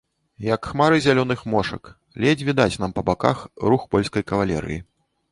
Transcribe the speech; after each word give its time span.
Як 0.53 0.61
хмары 0.69 0.97
зялёных 1.05 1.43
мошак, 1.53 1.83
ледзь 2.25 2.45
відаць 2.47 2.79
нам 2.83 2.95
па 2.95 3.03
баках 3.09 3.43
рух 3.73 3.85
польскай 3.97 4.23
кавалерыі. 4.33 4.79